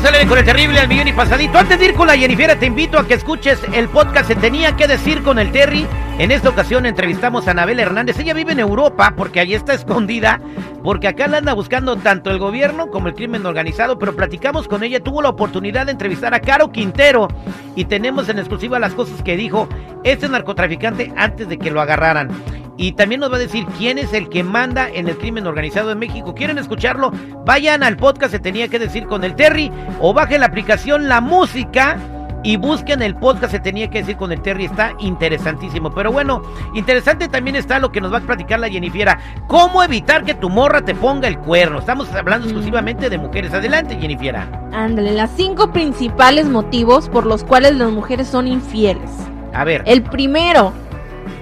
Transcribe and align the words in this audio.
sale 0.00 0.26
con 0.26 0.38
el 0.38 0.44
terrible 0.44 0.78
al 0.78 0.88
millón 0.88 1.08
y 1.08 1.12
pasadito. 1.12 1.58
Antes 1.58 1.78
de 1.78 1.86
ir 1.86 1.94
con 1.94 2.06
la 2.06 2.16
Jennifer, 2.16 2.58
te 2.58 2.66
invito 2.66 2.98
a 2.98 3.06
que 3.06 3.14
escuches 3.14 3.58
el 3.72 3.88
podcast 3.88 4.32
tenía 4.40 4.76
que 4.76 4.86
decir 4.86 5.22
con 5.22 5.38
el 5.38 5.50
Terry. 5.50 5.86
En 6.18 6.30
esta 6.30 6.48
ocasión 6.48 6.86
entrevistamos 6.86 7.48
a 7.48 7.50
Anabel 7.50 7.80
Hernández. 7.80 8.18
Ella 8.18 8.34
vive 8.34 8.52
en 8.52 8.60
Europa 8.60 9.14
porque 9.16 9.40
allí 9.40 9.54
está 9.54 9.74
escondida, 9.74 10.40
porque 10.84 11.08
acá 11.08 11.26
la 11.26 11.38
anda 11.38 11.52
buscando 11.52 11.96
tanto 11.96 12.30
el 12.30 12.38
gobierno 12.38 12.90
como 12.90 13.08
el 13.08 13.14
crimen 13.14 13.44
organizado. 13.46 13.98
Pero 13.98 14.14
platicamos 14.14 14.68
con 14.68 14.84
ella, 14.84 15.02
tuvo 15.02 15.22
la 15.22 15.30
oportunidad 15.30 15.86
de 15.86 15.92
entrevistar 15.92 16.32
a 16.34 16.40
Caro 16.40 16.70
Quintero 16.70 17.28
y 17.74 17.84
tenemos 17.84 18.28
en 18.28 18.38
exclusiva 18.38 18.78
las 18.78 18.94
cosas 18.94 19.22
que 19.22 19.36
dijo 19.36 19.68
este 20.04 20.28
narcotraficante 20.28 21.12
antes 21.16 21.48
de 21.48 21.58
que 21.58 21.70
lo 21.70 21.80
agarraran 21.80 22.30
y 22.78 22.92
también 22.92 23.20
nos 23.20 23.30
va 23.30 23.36
a 23.36 23.40
decir 23.40 23.66
quién 23.76 23.98
es 23.98 24.12
el 24.14 24.28
que 24.28 24.44
manda 24.44 24.88
en 24.88 25.08
el 25.08 25.18
crimen 25.18 25.46
organizado 25.46 25.90
en 25.90 25.98
México. 25.98 26.32
¿Quieren 26.32 26.58
escucharlo? 26.58 27.10
Vayan 27.44 27.82
al 27.82 27.96
podcast 27.96 28.30
Se 28.30 28.38
Tenía 28.38 28.68
que 28.68 28.78
Decir 28.78 29.06
con 29.06 29.24
el 29.24 29.34
Terry 29.34 29.70
o 30.00 30.14
bajen 30.14 30.40
la 30.40 30.46
aplicación 30.46 31.08
La 31.08 31.20
Música 31.20 31.98
y 32.44 32.56
busquen 32.56 33.02
el 33.02 33.16
podcast 33.16 33.50
Se 33.50 33.58
Tenía 33.58 33.90
que 33.90 33.98
Decir 33.98 34.16
con 34.16 34.30
el 34.30 34.40
Terry. 34.42 34.66
Está 34.66 34.92
interesantísimo. 35.00 35.90
Pero 35.90 36.12
bueno, 36.12 36.40
interesante 36.72 37.26
también 37.26 37.56
está 37.56 37.80
lo 37.80 37.90
que 37.90 38.00
nos 38.00 38.12
va 38.12 38.18
a 38.18 38.20
platicar 38.20 38.60
la 38.60 38.68
Jennifiera. 38.68 39.18
¿Cómo 39.48 39.82
evitar 39.82 40.22
que 40.22 40.34
tu 40.34 40.48
morra 40.48 40.80
te 40.82 40.94
ponga 40.94 41.26
el 41.26 41.36
cuerno? 41.38 41.80
Estamos 41.80 42.08
hablando 42.12 42.46
exclusivamente 42.46 43.10
de 43.10 43.18
mujeres. 43.18 43.52
Adelante, 43.52 43.98
Jennifiera. 44.00 44.48
Ándale, 44.72 45.10
las 45.14 45.32
cinco 45.34 45.72
principales 45.72 46.46
motivos 46.46 47.08
por 47.08 47.26
los 47.26 47.42
cuales 47.42 47.74
las 47.74 47.90
mujeres 47.90 48.28
son 48.28 48.46
infieles. 48.46 49.10
A 49.52 49.64
ver. 49.64 49.82
El 49.84 50.04
primero, 50.04 50.72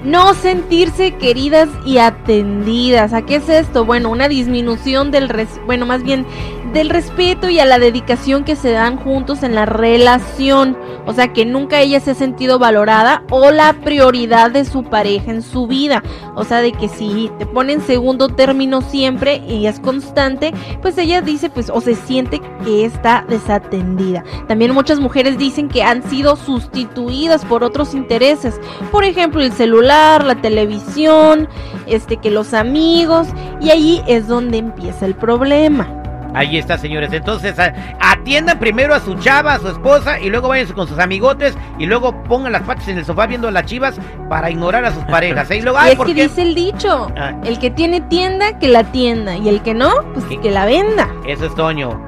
no 0.06 0.34
sentirse 0.34 1.16
queridas 1.16 1.68
y 1.84 1.98
atendidas. 1.98 3.12
¿A 3.12 3.22
qué 3.22 3.36
es 3.36 3.48
esto? 3.48 3.84
Bueno, 3.84 4.08
una 4.10 4.28
disminución 4.28 5.10
del 5.10 5.28
res 5.28 5.48
bueno, 5.66 5.84
más 5.84 6.04
bien 6.04 6.24
del 6.72 6.90
respeto 6.90 7.48
y 7.48 7.58
a 7.58 7.64
la 7.64 7.78
dedicación 7.78 8.44
que 8.44 8.54
se 8.54 8.70
dan 8.70 8.98
juntos 8.98 9.42
en 9.42 9.54
la 9.54 9.66
relación. 9.66 10.76
O 11.06 11.12
sea, 11.12 11.32
que 11.32 11.46
nunca 11.46 11.80
ella 11.80 12.00
se 12.00 12.10
ha 12.10 12.14
sentido 12.14 12.58
valorada 12.58 13.22
o 13.30 13.50
la 13.50 13.72
prioridad 13.72 14.50
de 14.50 14.64
su 14.64 14.82
pareja 14.82 15.30
en 15.30 15.42
su 15.42 15.66
vida. 15.66 16.02
O 16.34 16.44
sea, 16.44 16.60
de 16.60 16.72
que 16.72 16.88
si 16.88 17.30
te 17.38 17.46
pone 17.46 17.74
en 17.74 17.80
segundo 17.80 18.28
término 18.28 18.82
siempre 18.82 19.36
y 19.48 19.66
es 19.66 19.80
constante, 19.80 20.52
pues 20.82 20.98
ella 20.98 21.22
dice, 21.22 21.48
pues, 21.48 21.70
o 21.70 21.80
se 21.80 21.94
siente 21.94 22.40
que 22.64 22.84
está 22.84 23.24
desatendida. 23.28 24.24
También 24.48 24.74
muchas 24.74 25.00
mujeres 25.00 25.38
dicen 25.38 25.68
que 25.68 25.82
han 25.82 26.02
sido 26.10 26.36
sustituidas 26.36 27.44
por 27.44 27.62
otros 27.62 27.94
intereses. 27.94 28.60
Por 28.90 29.04
ejemplo, 29.04 29.40
el 29.40 29.52
celular, 29.52 29.95
la 30.24 30.34
televisión, 30.36 31.48
este, 31.86 32.16
que 32.16 32.30
los 32.30 32.54
amigos. 32.54 33.28
Y 33.60 33.70
ahí 33.70 34.02
es 34.06 34.28
donde 34.28 34.58
empieza 34.58 35.06
el 35.06 35.14
problema. 35.14 35.88
Ahí 36.36 36.58
está, 36.58 36.76
señores. 36.76 37.10
Entonces, 37.14 37.54
atiendan 37.98 38.58
primero 38.58 38.94
a 38.94 39.00
su 39.00 39.14
chava, 39.14 39.54
a 39.54 39.58
su 39.58 39.68
esposa, 39.68 40.20
y 40.20 40.28
luego 40.28 40.48
vayan 40.48 40.70
con 40.74 40.86
sus 40.86 40.98
amigotes, 40.98 41.56
y 41.78 41.86
luego 41.86 42.22
pongan 42.24 42.52
las 42.52 42.62
patas 42.62 42.88
en 42.88 42.98
el 42.98 43.06
sofá 43.06 43.26
viendo 43.26 43.48
a 43.48 43.50
las 43.50 43.64
chivas 43.64 43.98
para 44.28 44.50
ignorar 44.50 44.84
a 44.84 44.92
sus 44.92 45.02
parejas. 45.10 45.50
¿eh? 45.50 45.56
Y, 45.56 45.62
luego, 45.62 45.78
es 45.80 45.98
que 45.98 46.12
dice 46.12 46.42
el 46.42 46.54
dicho, 46.54 47.10
ah. 47.16 47.32
el 47.42 47.58
que 47.58 47.70
tiene 47.70 48.02
tienda, 48.02 48.58
que 48.58 48.68
la 48.68 48.84
tienda, 48.84 49.34
y 49.34 49.48
el 49.48 49.62
que 49.62 49.72
no, 49.72 49.90
pues 50.12 50.26
que 50.26 50.50
la 50.50 50.66
venda. 50.66 51.08
Eso 51.26 51.46
es 51.46 51.54
Toño. 51.54 52.05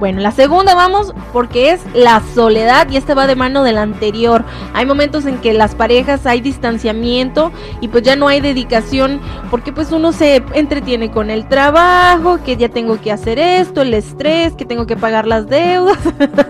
Bueno, 0.00 0.22
la 0.22 0.30
segunda 0.30 0.74
vamos 0.74 1.12
porque 1.30 1.72
es 1.72 1.82
la 1.92 2.22
soledad 2.34 2.88
y 2.88 2.96
esta 2.96 3.14
va 3.14 3.26
de 3.26 3.36
mano 3.36 3.64
del 3.64 3.76
anterior. 3.76 4.46
Hay 4.72 4.86
momentos 4.86 5.26
en 5.26 5.36
que 5.42 5.52
las 5.52 5.74
parejas 5.74 6.24
hay 6.24 6.40
distanciamiento 6.40 7.52
y 7.82 7.88
pues 7.88 8.02
ya 8.02 8.16
no 8.16 8.26
hay 8.26 8.40
dedicación 8.40 9.20
porque 9.50 9.74
pues 9.74 9.92
uno 9.92 10.12
se 10.12 10.42
entretiene 10.54 11.10
con 11.10 11.28
el 11.28 11.46
trabajo, 11.48 12.38
que 12.42 12.56
ya 12.56 12.70
tengo 12.70 12.98
que 12.98 13.12
hacer 13.12 13.38
esto, 13.38 13.82
el 13.82 13.92
estrés, 13.92 14.54
que 14.54 14.64
tengo 14.64 14.86
que 14.86 14.96
pagar 14.96 15.26
las 15.26 15.50
deudas. 15.50 15.98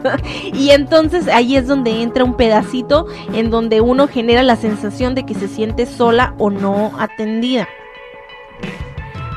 y 0.54 0.70
entonces 0.70 1.26
ahí 1.26 1.56
es 1.56 1.66
donde 1.66 2.02
entra 2.02 2.22
un 2.22 2.34
pedacito 2.34 3.08
en 3.32 3.50
donde 3.50 3.80
uno 3.80 4.06
genera 4.06 4.44
la 4.44 4.54
sensación 4.54 5.16
de 5.16 5.26
que 5.26 5.34
se 5.34 5.48
siente 5.48 5.86
sola 5.86 6.34
o 6.38 6.50
no 6.50 6.92
atendida. 7.00 7.66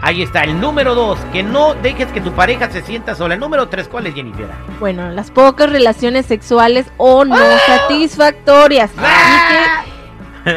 Ahí 0.06 0.22
está, 0.22 0.42
el 0.42 0.60
número 0.60 0.96
dos, 0.96 1.18
que 1.32 1.44
no 1.44 1.76
dejes 1.76 2.12
que 2.12 2.20
tu 2.20 2.34
pareja 2.34 2.70
se 2.70 2.82
sienta 2.82 3.16
sola. 3.16 3.36
El 3.36 3.40
número 3.40 3.70
tres, 3.70 3.88
¿cuál 3.88 4.06
es, 4.06 4.14
Jennifer? 4.14 4.48
Bueno, 4.78 5.10
las 5.12 5.32
pocas 5.32 5.70
relaciones 5.70 6.26
sexuales 6.26 6.88
o 6.98 7.24
no 7.24 7.38
¡Ah! 7.38 7.58
satisfactorias. 7.66 8.92
¡Ah! 8.98 9.83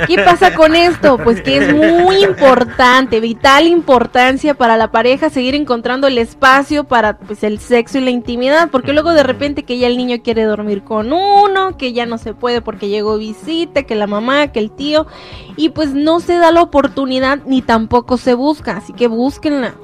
¿Qué 0.06 0.16
pasa 0.24 0.54
con 0.54 0.74
esto? 0.74 1.18
Pues 1.18 1.42
que 1.42 1.58
es 1.58 1.74
muy 1.74 2.24
importante, 2.24 3.20
vital 3.20 3.66
importancia 3.66 4.54
para 4.54 4.76
la 4.76 4.90
pareja 4.90 5.30
seguir 5.30 5.54
encontrando 5.54 6.06
el 6.06 6.18
espacio 6.18 6.84
para 6.84 7.18
pues 7.18 7.44
el 7.44 7.58
sexo 7.58 7.98
y 7.98 8.02
la 8.02 8.10
intimidad, 8.10 8.70
porque 8.70 8.92
luego 8.92 9.12
de 9.12 9.22
repente 9.22 9.62
que 9.62 9.78
ya 9.78 9.86
el 9.86 9.96
niño 9.96 10.16
quiere 10.22 10.44
dormir 10.44 10.82
con 10.82 11.12
uno, 11.12 11.76
que 11.76 11.92
ya 11.92 12.06
no 12.06 12.18
se 12.18 12.34
puede 12.34 12.60
porque 12.62 12.88
llegó 12.88 13.16
visita, 13.18 13.84
que 13.84 13.94
la 13.94 14.06
mamá, 14.06 14.48
que 14.48 14.58
el 14.58 14.70
tío, 14.70 15.06
y 15.56 15.68
pues 15.70 15.94
no 15.94 16.20
se 16.20 16.36
da 16.36 16.50
la 16.50 16.62
oportunidad 16.62 17.40
ni 17.46 17.62
tampoco 17.62 18.16
se 18.18 18.34
busca, 18.34 18.76
así 18.76 18.92
que 18.92 19.06
búsquenla. 19.06 19.74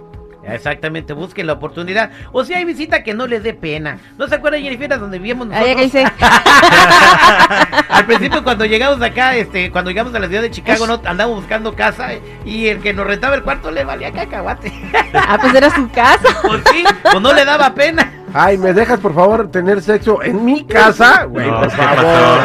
Exactamente, 0.44 1.12
busquen 1.12 1.46
la 1.46 1.54
oportunidad. 1.54 2.10
O 2.32 2.44
si 2.44 2.54
hay 2.54 2.64
visita 2.64 3.02
que 3.02 3.14
no 3.14 3.26
les 3.26 3.42
dé 3.42 3.54
pena. 3.54 3.98
¿No 4.18 4.26
se 4.28 4.34
acuerdan, 4.34 4.62
Jennifer, 4.62 4.98
donde 4.98 5.18
vivíamos 5.18 5.48
nosotros? 5.48 5.76
Ay, 5.76 6.04
Al 7.88 8.06
principio, 8.06 8.42
cuando 8.42 8.64
llegamos 8.64 9.00
acá, 9.02 9.36
este, 9.36 9.70
cuando 9.70 9.90
llegamos 9.90 10.14
a 10.14 10.18
la 10.18 10.26
ciudad 10.26 10.42
de 10.42 10.50
Chicago, 10.50 10.86
no, 10.86 11.00
andamos 11.04 11.36
buscando 11.36 11.74
casa 11.74 12.08
y 12.44 12.66
el 12.68 12.80
que 12.80 12.92
nos 12.92 13.06
rentaba 13.06 13.34
el 13.34 13.42
cuarto 13.42 13.70
le 13.70 13.84
valía 13.84 14.12
cacahuate. 14.12 14.72
ah, 15.14 15.38
pues 15.40 15.54
era 15.54 15.70
su 15.70 15.88
casa. 15.90 16.28
Pues 16.42 16.62
sí, 16.72 16.84
pues 17.02 17.20
no 17.20 17.32
le 17.32 17.44
daba 17.44 17.72
pena. 17.74 18.21
Ay, 18.34 18.56
¿me 18.56 18.72
dejas 18.72 18.98
por 19.00 19.14
favor 19.14 19.50
tener 19.50 19.82
sexo 19.82 20.22
en 20.22 20.44
mi 20.44 20.64
casa? 20.64 21.24
Güey, 21.24 21.50
por 21.50 21.70
favor. 21.70 22.40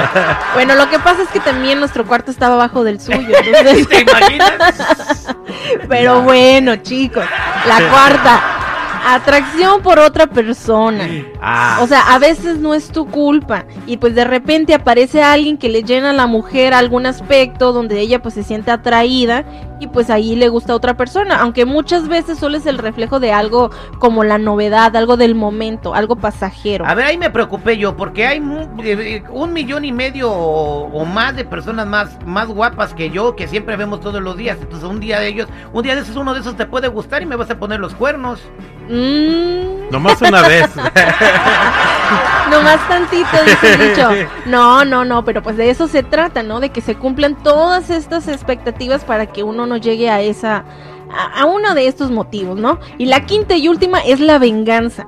Bueno, 0.53 0.75
lo 0.75 0.90
que 0.90 1.00
pasa 1.00 1.24
es 1.24 1.30
que 1.30 1.40
también 1.40 1.80
nuestro 1.80 2.06
cuarto 2.06 2.31
estaba 2.31 2.56
abajo 2.56 2.84
del 2.84 3.00
suyo. 3.00 3.36
¿Te 3.90 4.02
imaginas? 4.02 5.36
Pero 5.90 6.22
bueno, 6.22 6.75
chicos, 6.78 7.25
la 7.68 7.90
cuarta. 7.90 8.67
Atracción 9.09 9.81
por 9.84 10.00
otra 10.00 10.28
persona. 10.28 11.07
Ah. 11.41 11.79
O 11.81 11.88
sea, 11.88 12.13
a 12.13 12.19
veces 12.19 12.57
no 12.57 12.73
es 12.73 12.90
tu 12.90 13.06
culpa. 13.07 13.63
Y 13.85 13.95
pues 13.95 14.13
de 14.16 14.25
repente 14.25 14.73
aparece 14.73 15.23
alguien 15.23 15.57
que 15.57 15.69
le 15.69 15.84
llena 15.84 16.09
a 16.09 16.13
la 16.13 16.28
mujer 16.28 16.73
algún 16.73 17.06
aspecto 17.06 17.72
donde 17.72 18.01
ella 18.01 18.22
pues 18.22 18.34
se 18.34 18.44
siente 18.44 18.69
atraída 18.69 19.45
y 19.79 19.88
pues 19.88 20.09
ahí 20.09 20.35
le 20.35 20.50
gusta 20.50 20.73
a 20.73 20.75
otra 20.75 20.97
persona. 20.97 21.40
Aunque 21.40 21.66
muchas 21.66 22.09
veces 22.09 22.38
solo 22.38 22.57
es 22.57 22.66
el 22.66 22.78
reflejo 22.78 23.22
de 23.22 23.31
algo 23.31 23.69
como 24.00 24.25
la 24.25 24.38
novedad, 24.38 24.94
algo 24.95 25.16
del 25.16 25.35
momento, 25.35 25.95
algo 25.95 26.18
pasajero. 26.18 26.85
A 26.85 26.94
ver, 26.94 27.06
ahí 27.06 27.18
me 27.18 27.29
preocupé 27.29 27.78
yo 27.78 27.95
porque 27.95 28.28
hay 28.28 28.41
eh, 28.84 29.24
un 29.31 29.53
millón 29.53 29.85
y 29.85 29.94
medio 29.94 30.29
o, 30.31 31.06
más 31.06 31.34
de 31.35 31.45
personas 31.45 31.88
más, 31.88 32.18
más 32.25 32.50
guapas 32.50 32.94
que 32.94 33.09
yo 33.09 33.38
que 33.38 33.47
siempre 33.47 33.78
vemos 33.78 34.01
todos 34.01 34.22
los 34.22 34.35
días. 34.35 34.57
Entonces 34.59 34.89
un 34.89 35.00
día 35.00 35.22
de 35.22 35.29
ellos, 35.29 35.47
un 35.72 35.84
día 35.84 35.95
de 35.95 36.01
esos 36.01 36.18
uno 36.18 36.34
de 36.34 36.41
esos 36.41 36.57
te 36.57 36.66
puede 36.66 36.89
gustar 36.89 37.22
y 37.22 37.25
me 37.25 37.38
vas 37.38 37.50
a 37.50 37.57
poner 37.57 37.79
los 37.79 37.95
cuernos. 37.95 38.41
Mm. 38.90 39.90
Nomás 39.92 40.22
una 40.22 40.48
vez. 40.48 40.70
Nomás 42.52 42.88
tantito, 42.88 43.44
dice 43.46 43.78
dicho. 43.78 44.09
No, 44.46 44.86
no, 44.86 45.03
no, 45.03 45.25
pero 45.25 45.44
pues 45.44 45.57
de 45.57 45.69
eso 45.69 45.88
se 45.88 46.04
trata, 46.04 46.44
¿no? 46.44 46.60
De 46.60 46.69
que 46.69 46.81
se 46.81 46.95
cumplan 46.95 47.36
todas 47.36 47.89
estas 47.89 48.28
expectativas 48.28 49.04
para 49.04 49.25
que 49.28 49.44
uno 49.44 49.66
no 49.66 49.78
llegue 49.78 50.10
a 50.10 50.22
esa 50.22 50.63
a, 51.10 51.45
uno 51.45 51.74
de 51.74 51.88
estos 51.88 52.12
motivos, 52.12 52.57
¿no? 52.57 52.80
Y 52.98 53.06
la 53.06 53.25
quinta 53.25 53.56
y 53.56 53.68
última 53.68 54.00
es 54.00 54.19
la 54.19 54.39
venganza. 54.39 55.07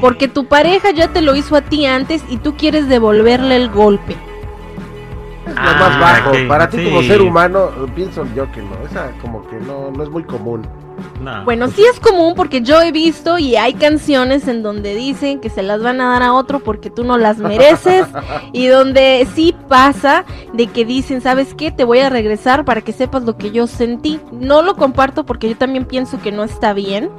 Porque 0.00 0.28
tu 0.28 0.46
pareja 0.46 0.90
ya 0.90 1.08
te 1.08 1.22
lo 1.22 1.34
hizo 1.34 1.56
a 1.56 1.62
ti 1.62 1.86
antes 1.86 2.22
y 2.28 2.38
tú 2.38 2.56
quieres 2.56 2.88
devolverle 2.88 3.56
el 3.56 3.70
golpe. 3.70 4.16
Es 5.58 5.72
lo 5.72 5.78
más 5.78 5.96
ah, 5.96 6.00
bajo. 6.00 6.32
Para 6.48 6.68
ti 6.68 6.84
como 6.84 7.02
ser 7.02 7.22
humano, 7.22 7.70
pienso 7.94 8.24
yo 8.34 8.50
que 8.52 8.62
no. 8.62 8.76
Esa 8.84 9.10
como 9.20 9.46
que 9.48 9.56
no, 9.56 9.90
no 9.90 10.02
es 10.02 10.08
muy 10.08 10.22
común. 10.24 10.62
Bueno, 11.44 11.68
sí 11.68 11.84
es 11.84 12.00
común 12.00 12.34
porque 12.34 12.62
yo 12.62 12.80
he 12.80 12.92
visto 12.92 13.38
y 13.38 13.56
hay 13.56 13.74
canciones 13.74 14.48
en 14.48 14.62
donde 14.62 14.94
dicen 14.94 15.40
que 15.40 15.50
se 15.50 15.62
las 15.62 15.82
van 15.82 16.00
a 16.00 16.10
dar 16.10 16.22
a 16.22 16.32
otro 16.32 16.60
porque 16.60 16.90
tú 16.90 17.04
no 17.04 17.18
las 17.18 17.38
mereces 17.38 18.06
y 18.52 18.66
donde 18.66 19.26
sí 19.34 19.54
pasa 19.68 20.24
de 20.52 20.66
que 20.66 20.84
dicen, 20.84 21.20
¿sabes 21.20 21.54
qué? 21.54 21.70
Te 21.70 21.84
voy 21.84 22.00
a 22.00 22.10
regresar 22.10 22.64
para 22.64 22.80
que 22.80 22.92
sepas 22.92 23.24
lo 23.24 23.36
que 23.36 23.50
yo 23.50 23.66
sentí. 23.66 24.20
No 24.32 24.62
lo 24.62 24.76
comparto 24.76 25.24
porque 25.24 25.48
yo 25.48 25.56
también 25.56 25.84
pienso 25.84 26.20
que 26.20 26.32
no 26.32 26.44
está 26.44 26.72
bien. 26.72 27.10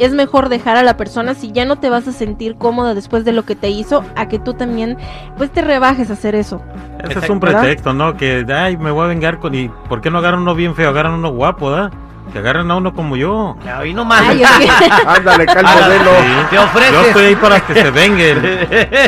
Es 0.00 0.12
mejor 0.12 0.48
dejar 0.48 0.78
a 0.78 0.82
la 0.82 0.96
persona 0.96 1.34
si 1.34 1.52
ya 1.52 1.66
no 1.66 1.76
te 1.76 1.90
vas 1.90 2.08
a 2.08 2.12
sentir 2.12 2.56
cómoda 2.56 2.94
después 2.94 3.24
de 3.24 3.32
lo 3.32 3.44
que 3.44 3.54
te 3.54 3.68
hizo, 3.68 4.02
a 4.16 4.28
que 4.28 4.38
tú 4.38 4.54
también 4.54 4.96
pues 5.36 5.50
te 5.50 5.60
rebajes 5.60 6.08
a 6.08 6.14
hacer 6.14 6.34
eso. 6.34 6.62
Ese 7.04 7.18
es 7.18 7.28
un 7.28 7.38
pretexto, 7.38 7.92
¿no? 7.92 8.16
Que, 8.16 8.46
ay, 8.48 8.78
me 8.78 8.90
voy 8.90 9.04
a 9.04 9.08
vengar 9.08 9.38
con... 9.38 9.54
¿Y 9.54 9.68
por 9.88 10.00
qué 10.00 10.10
no 10.10 10.18
agarran 10.18 10.40
uno 10.40 10.54
bien 10.54 10.74
feo? 10.74 10.88
Agarran 10.88 11.12
uno 11.12 11.30
guapo, 11.30 11.70
¿da? 11.70 11.90
Que 12.32 12.38
agarren 12.38 12.70
a 12.70 12.76
uno 12.76 12.92
como 12.94 13.16
yo. 13.16 13.56
Ahí 13.76 13.92
nomás. 13.92 14.22
Ay. 14.22 14.42
Ándale, 15.06 15.46
cal 15.46 15.64
Ah, 15.66 15.74
modelo. 15.82 16.10
sí. 16.20 16.46
Te 16.50 16.58
ofreces. 16.58 16.92
Yo 16.92 17.00
estoy 17.02 17.24
ahí 17.24 17.36
para 17.36 17.60
que 17.60 17.74
se 17.74 17.90
venguen. 17.90 18.68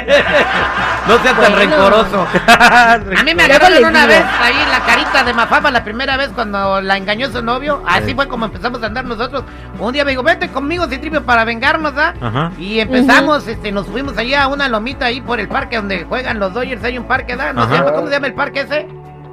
No 1.09 1.19
seas 1.19 1.35
tan 1.37 1.53
Bueno. 1.53 1.57
rencoroso. 1.57 2.27
A 2.47 2.97
mí 3.25 3.35
me 3.35 3.47
Luego 3.49 3.55
agarraron 3.67 3.73
les 3.73 3.81
una 3.91 4.07
digo. 4.07 4.09
vez 4.21 4.25
ahí 4.41 4.55
en 4.63 4.71
la 4.71 4.81
carita 4.87 5.25
de 5.25 5.35
Mafama 5.35 5.73
la 5.73 5.83
primera 5.83 6.17
vez 6.17 6.29
cuando 6.33 6.81
la 6.81 6.97
engañó 6.97 7.29
su 7.29 7.43
novio. 7.43 7.83
Así 7.89 8.11
Sí. 8.11 8.15
fue 8.15 8.29
como 8.29 8.45
empezamos 8.45 8.81
a 8.85 8.87
andar 8.87 9.05
nosotros. 9.05 9.43
Un 9.81 9.93
día 9.93 10.05
me 10.05 10.13
dijo, 10.13 10.23
vete 10.23 10.49
conmigo, 10.51 10.87
Citripio, 10.87 11.25
para 11.25 11.45
vengarnos, 11.45 11.93
¿ah? 11.97 12.15
Ajá. 12.21 12.53
Y 12.57 12.79
empezamos, 12.79 13.49
este, 13.49 13.73
nos 13.73 13.89
fuimos 13.89 14.17
allá 14.17 14.45
a 14.45 14.47
una 14.47 14.69
lomita 14.69 15.07
ahí 15.07 15.21
por 15.21 15.41
el 15.41 15.49
parque 15.49 15.75
donde 15.75 16.05
juegan 16.05 16.39
los 16.39 16.55
Dodgers. 16.55 16.85
Hay 16.85 16.97
un 16.99 17.05
parque, 17.09 17.35
¿da? 17.35 17.53
¿No 17.53 17.63
se 17.63 17.75
Ajá. 17.75 17.79
llama? 17.79 17.93
¿Cómo 17.97 18.07
se 18.07 18.13
llama 18.15 18.27
el 18.29 18.35
parque 18.35 18.61
ese? 18.61 18.87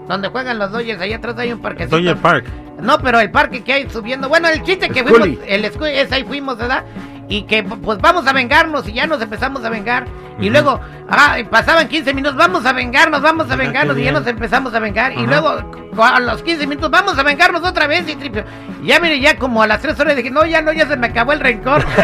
Donde 0.09 0.27
juegan 0.29 0.57
los 0.57 0.71
Dodgers, 0.71 0.99
allá 0.99 1.17
atrás 1.17 1.37
hay 1.37 1.53
un 1.53 1.59
parquecito. 1.59 1.95
Dodger 1.95 2.17
Park. 2.17 2.45
No, 2.81 2.97
pero 2.99 3.19
el 3.19 3.29
parque 3.29 3.63
que 3.63 3.73
hay 3.73 3.89
subiendo. 3.91 4.27
Bueno, 4.27 4.47
el 4.49 4.63
chiste 4.63 4.89
que 4.89 5.01
Scully. 5.01 5.35
fuimos, 5.35 5.43
el 5.47 5.71
Scully, 5.71 5.91
es 5.91 6.11
ahí 6.11 6.23
fuimos, 6.23 6.57
¿verdad? 6.57 6.83
Y 7.29 7.43
que 7.43 7.61
pues 7.63 7.99
vamos 7.99 8.25
a 8.25 8.33
vengarnos 8.33 8.87
y 8.87 8.93
ya 8.93 9.05
nos 9.05 9.21
empezamos 9.21 9.63
a 9.63 9.69
vengar. 9.69 10.07
Y 10.39 10.49
luego, 10.49 10.79
ah, 11.09 11.37
pasaban 11.49 11.87
15 11.87 12.13
minutos, 12.13 12.35
vamos 12.37 12.65
a 12.65 12.73
vengarnos, 12.73 13.21
vamos 13.21 13.51
a 13.51 13.55
vengarnos. 13.55 13.97
Y 13.99 14.03
ya 14.03 14.11
nos 14.11 14.25
empezamos 14.25 14.73
a 14.73 14.79
vengar. 14.79 15.13
Y 15.13 15.27
luego, 15.27 15.61
a 16.01 16.19
los 16.19 16.41
15 16.41 16.65
minutos, 16.65 16.89
vamos 16.89 17.19
a 17.19 17.23
vengarnos 17.23 17.63
otra 17.63 17.85
vez. 17.85 18.07
Y. 18.07 18.17
Ya 18.83 18.99
mire, 18.99 19.19
ya 19.19 19.37
como 19.37 19.61
a 19.61 19.67
las 19.67 19.81
3 19.81 19.99
horas 19.99 20.15
dije, 20.15 20.31
no, 20.31 20.45
ya 20.45 20.61
no, 20.61 20.71
ya 20.71 20.87
se 20.87 20.95
me 20.95 21.07
acabó 21.07 21.33
el 21.33 21.41
rencor. 21.41 21.85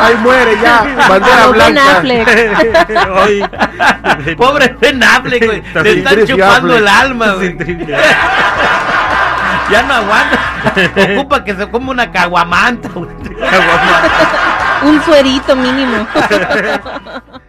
Ahí 0.00 0.14
muere 0.22 0.56
ya. 0.62 0.86
Bandera 1.08 1.48
blanca. 1.48 2.02
Pobre 4.36 4.76
Ben 4.80 5.02
Affleck, 5.02 5.44
güey. 5.44 5.62
Sin 5.72 5.86
están 5.98 6.26
chupando 6.26 6.76
el 6.76 6.88
alma, 6.88 7.32
güey. 7.32 7.56
Ya 9.70 9.82
no 9.82 9.94
aguanta. 9.94 10.38
Ocupa 11.14 11.44
que 11.44 11.54
se 11.54 11.68
come 11.70 11.90
una 11.90 12.10
caguamanta, 12.10 12.88
güey. 12.94 13.08
Un 14.82 15.02
suerito 15.02 15.56
mínimo. 15.56 16.06